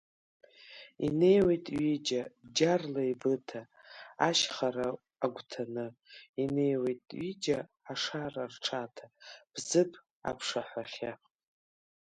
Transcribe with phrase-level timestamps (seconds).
[1.05, 3.61] Инеиуеит ҩыџьа, бџьарла еибыҭа,
[4.27, 4.87] ашьхара
[5.25, 5.85] агәҭаны,
[6.43, 7.59] инеиуеит ҩыџьа
[7.91, 9.07] ашара рҽаҭа
[9.53, 9.91] Бзыԥ
[10.29, 11.11] аԥшаҳәахьы!